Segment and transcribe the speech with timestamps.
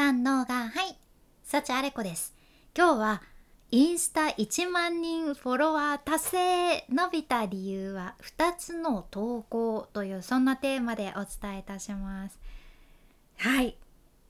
[0.00, 0.96] 三能がはい
[1.44, 2.34] 幸あれ子です。
[2.74, 3.22] 今日は
[3.70, 12.38] インスタ1万人フォロワー達成伸びた理由は2つの投稿というそんなテーマでお伝えいたします。
[13.36, 13.76] はい。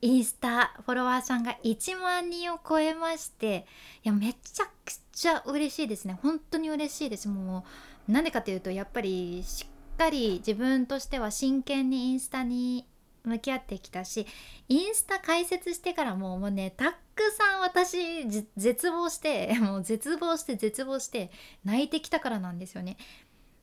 [0.00, 3.66] インスタフォロワーさんが1万人を超えまして
[4.02, 6.18] いやめちゃくちゃ嬉しいですね。
[6.22, 7.28] 本当に嬉しいです。
[7.28, 7.66] も
[8.08, 12.86] うなんでかというとやっぱりしっかり自分としては真剣にインスタに
[13.28, 14.26] 向き合ってきたし
[14.68, 16.98] インスタ開設してからもうもうねたく
[17.32, 18.26] さん私
[18.56, 21.30] 絶望して もう絶望して絶望して
[21.64, 22.96] 泣いてきたからなんですよね。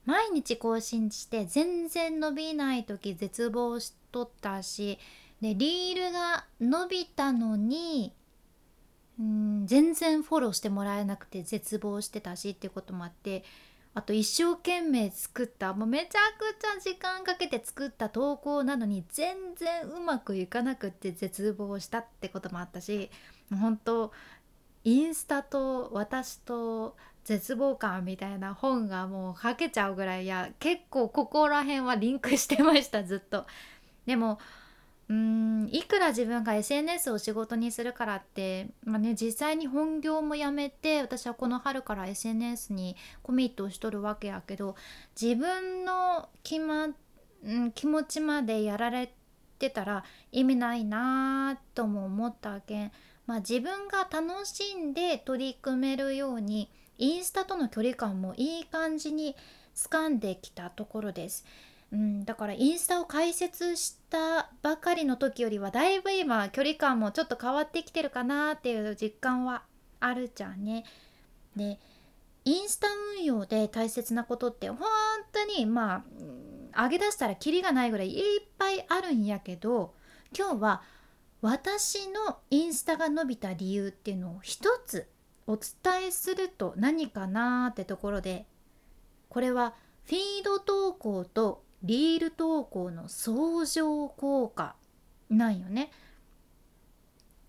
[0.05, 4.99] 毎日更新して全然伸びない時絶望しとったし
[5.41, 8.13] でリールが伸びたのに
[9.19, 13.43] うん全然フォローしてもらえなくて絶望してたしっていうこともあって
[13.95, 23.09] あと一生懸命作ったもうめちゃくちゃ時間かけて作った投稿なのに全然うまくいかなくって絶望したってこともあったし
[23.49, 24.11] 本当
[24.83, 33.45] インスタと私と絶望感みたいな本がもう書けちゃうぐらいや結構ここら辺はリンクしてましたずっと。
[34.05, 34.39] でも
[35.07, 44.75] うんいくら自分が SNS を仕事にするからって、まあね、実際に本業も辞めて私はこの春から SNS にコミットをしとるわけやけど
[45.19, 46.95] 自分の気,、ま、ん
[47.75, 49.13] 気持ちまでやられ
[49.59, 52.91] てたら意味ないなとも思ったわけ、
[53.27, 59.35] まあ、自分が楽しんで取り組めるようにインスタとの距離感もいい感じに
[59.75, 61.45] 掴んできたところです。
[61.95, 69.63] うん、だからインスタを開設したばかりの時よりはだいぶ今距離感もちょっと変わってきてるかなっていう実感は
[70.01, 70.83] あるじゃんね。
[71.55, 71.79] で
[72.43, 72.87] インスタ
[73.17, 74.87] 運用で大切なことって本
[75.31, 76.03] 当にま
[76.73, 79.93] あ上げ出したらキリがないぐらいいっぱいあるんやけど
[80.37, 80.81] 今日は
[81.41, 85.07] 私のインスタが伸びた理由っていうのを一つ
[85.47, 88.45] お伝えすると何かなーってところで
[89.29, 89.73] これは
[90.03, 94.75] フィード投稿とリール投稿の相乗効果
[95.29, 95.91] なんよね。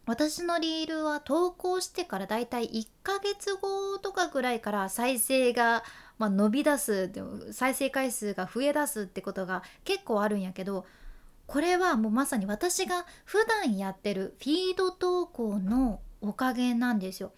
[0.06, 5.82] 私のリールは投稿してからだいたい1ヶ月後とかぐらいから再生が、
[6.18, 7.10] まあ、伸び出す
[7.50, 10.86] 再生回数が増え出すってことが結構あるんやけど
[11.46, 17.32] これはもうまさに私が普段やってるフィード投稿のおかげなんですよ。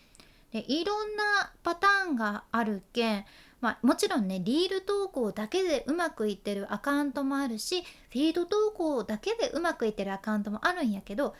[0.52, 3.24] でいろんなパターンがあるけん
[3.60, 11.34] まあ、もちろんねリール投稿だけでうまくいってるアカウントもあるしフィード投稿だけでうまくいってるアカウントもあるんやけど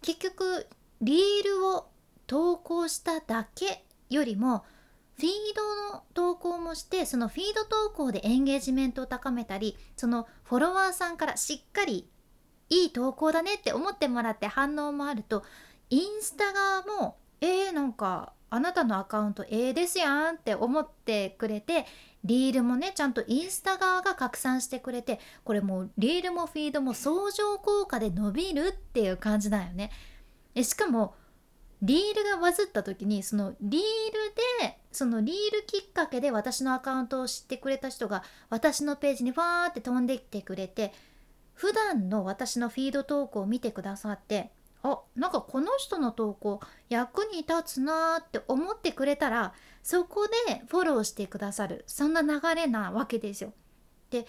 [0.00, 0.66] 結局
[1.00, 1.86] リールを
[2.26, 4.64] 投稿しただけよりも
[5.16, 12.08] フィードの投稿もしてそのフィード投稿でエンゲージメントを高めたりそのフォロワーさんからしっかり
[12.70, 15.44] いい投稿だねって思ってもらって反応もあると
[15.90, 21.86] インスタ側もえー、なんかあなたのアカウントええですやんって思ってくれて
[22.22, 29.90] リールもねちゃんとインスタ側が拡散してくれてこれもうリールもフィードも相乗効果で伸びるっていう感じだよね。
[30.54, 31.14] えしかも
[31.80, 33.84] リールがバズった時にそのリール
[34.60, 40.92] でそのリールきっかけで私のアカウントを知ってくれた人が私のページにファーって飛んできてくれて
[41.54, 44.50] 普段の私のフィード投稿を見てくださって
[44.82, 53.52] あなんかこの人の投稿役に立つなって思ってくれたらそこでフォローしてくださるそんな流れなわけですよ。
[54.10, 54.26] で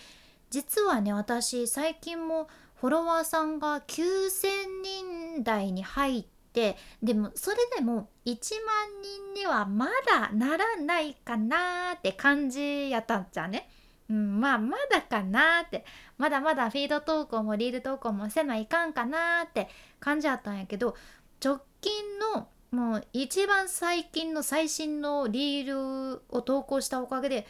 [0.50, 13.70] 実はね私最近もフォロワーさんが9,000人台に入ってでもそれでも1万人にはまだならないかなって感じやったんじゃね。
[14.10, 15.86] うん、まあまだかなって。
[16.18, 19.68] まだまだフィード投稿もリール投稿もせないかんかなって
[20.00, 20.96] 感じやったんやけど
[21.44, 21.92] 直近
[22.34, 27.48] のもう一番最近の最新のリールを投稿したおかげで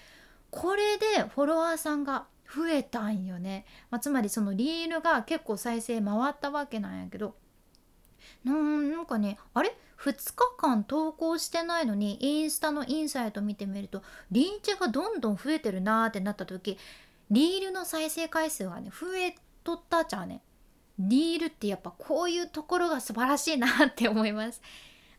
[0.50, 1.06] これで
[1.36, 7.35] フォロワーさんが増えたんよね、まあ、つまりそのリールが結構再生回ったわけなんやけど。
[8.44, 9.76] なんかねあれ？
[10.03, 14.02] 2日間投稿してないのにインスタのインサイト見てみると
[14.32, 16.78] リーチがどんどん増えてるなーってなった時
[17.32, 20.41] リールの再生回数がね増えとったじゃんね。
[21.00, 24.61] リールってやっぱこういうところが素晴らしいなって思います。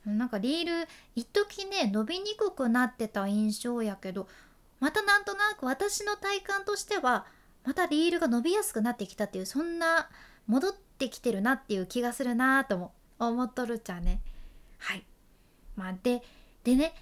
[0.04, 4.28] なんかリール一時ね伸びにくくなってた印象やけど
[4.80, 7.24] またなんとなく私の体感としては
[7.64, 10.10] またリールが伸びやすくなってきたっていうそんな
[10.46, 14.20] 戻ってきてるなっていう気がするなとも思っとるっちゃね。
[14.78, 15.04] はい
[15.76, 16.22] まあで
[16.62, 16.94] でね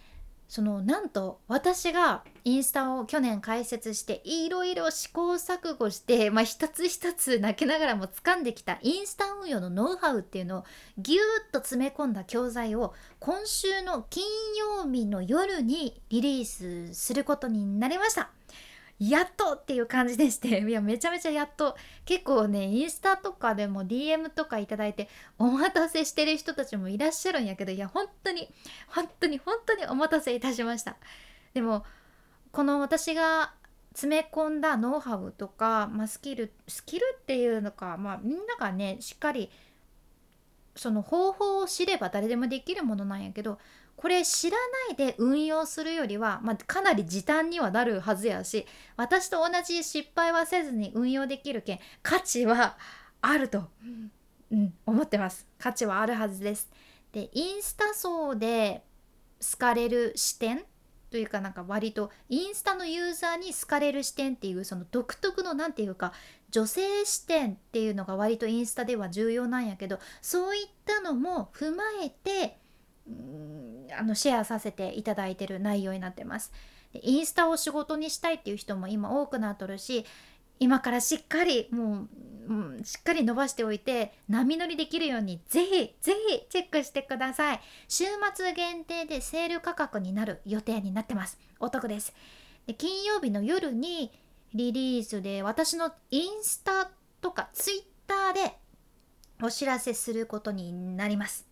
[0.53, 10.65] そのなんと私がインスタを去年開設していろいろ試行錯誤して、まあ、一つ一つ泣きながらも掴んできたインスタ運用のノウハウっていうのを
[10.99, 14.25] ぎゅーっと詰め込んだ教材を今週の金
[14.59, 18.29] 曜日の夜にリリースすることになりました。
[19.11, 21.77] やっとっていう感じでして いやめちゃめちゃやっと。
[22.05, 25.09] 結構ねインスタとかでも DM とか頂いて
[25.39, 28.49] お待たせしてる人たちもいらっしゃるんやけどいや本当に
[28.89, 30.97] 本当に本当にお待たせいたしました。
[31.55, 31.85] でも
[32.51, 33.55] この私が
[33.93, 39.51] 詰め込んだノウハウとか、まあ、スキルスキルっていうのか、まあ、みんながねしっかり
[40.75, 43.59] その方法を知れば誰でもできるものなんやけど
[44.03, 44.57] これ知ら
[44.89, 48.67] ないで運用するよりは、まあ、かなり時短にはなるはずやし
[48.97, 52.77] 私と同じ失敗はせずに運用できるけん価値は
[53.21, 53.69] あると、
[54.51, 55.47] うん、思ってます。
[55.57, 56.69] 価値はあるはずです。
[57.13, 58.83] でインスタ層で
[59.41, 60.65] 好かれる視点
[61.13, 66.13] というかなんか割とインスタのユーザーに好かれる視点っていうその独特の何て言うか
[66.51, 72.59] 女性視点っていうのが割とインスタでは重要なんやけどそういったのも踏まえて
[73.99, 76.53] あのシェアさせていただいてる内容になってます。
[76.93, 80.05] でインスタを仕事にしたいっていう人も今多くなっとるし
[80.61, 82.07] 今からしっかりも
[82.49, 87.61] う、うん、しっかり伸ばしておいて波乗りできるようにぜひぜひチェックしてください。
[87.89, 88.05] 週
[88.35, 91.39] 末限定でセール価格になる予定になってます。
[91.59, 92.15] お得です。
[92.67, 94.13] で金曜日の夜に
[94.55, 96.91] リリースで私のインスタ
[97.21, 98.57] とかツイッターで
[99.43, 101.47] お知らせすることになります。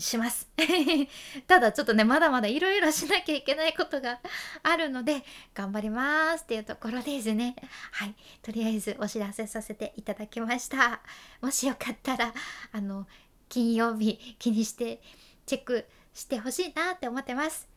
[0.00, 0.48] します。
[1.46, 4.20] ただちょっとねまだまだいろいろしなきゃいけないことが
[4.62, 6.42] あるので頑張ります。
[6.42, 7.56] っていうところですね。
[7.92, 8.14] はい。
[8.42, 11.00] とりあえずお知らせさせていただきました。
[11.40, 12.34] もしよかったら
[12.72, 13.06] あの
[13.48, 15.02] 金曜日気にして
[15.46, 17.68] チェックしてほしいなって思ってます。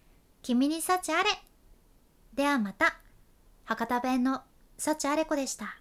[0.42, 1.30] 君に幸あれ。
[2.33, 2.98] ではまた。
[3.65, 4.42] 博多弁の
[4.77, 5.80] 幸あれ子でした。